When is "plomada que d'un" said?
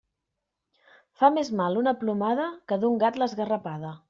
2.01-3.01